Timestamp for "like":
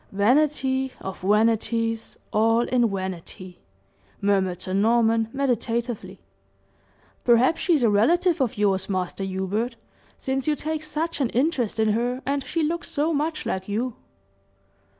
13.45-13.69